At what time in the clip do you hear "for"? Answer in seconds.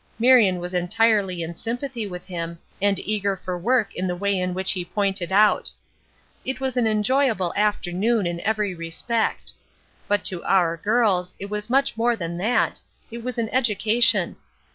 3.37-3.55